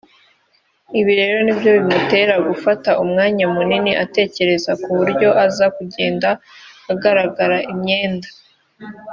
[0.99, 6.29] ibi rero ni byo bimutera gufata umwanya munini atekereza ku buryo aza kugenda
[6.93, 8.27] agaragara (imyenda